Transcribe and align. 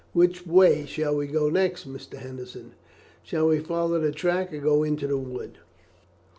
Which 0.13 0.47
way 0.47 0.87
shall 0.87 1.15
we 1.15 1.27
go 1.27 1.47
next, 1.51 1.87
Mr. 1.87 2.15
Henderson 2.17 2.71
shall 3.21 3.47
we 3.49 3.59
follow 3.59 3.99
the 3.99 4.11
track 4.11 4.51
or 4.51 4.57
go 4.57 4.81
into 4.81 5.05
the 5.05 5.15
wood?" 5.19 5.59